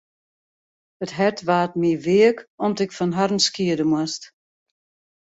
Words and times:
It 1.05 1.11
hart 1.19 1.39
waard 1.47 1.71
my 1.81 1.91
weak 2.05 2.37
om't 2.65 2.81
ik 2.85 2.95
fan 2.97 3.13
harren 3.17 3.41
skiede 3.47 3.85
moast. 3.91 4.23